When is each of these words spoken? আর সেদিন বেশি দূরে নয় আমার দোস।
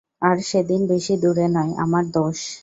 আর 0.21 0.37
সেদিন 0.49 0.81
বেশি 0.91 1.13
দূরে 1.23 1.45
নয় 1.55 1.71
আমার 1.83 2.03
দোস। 2.13 2.39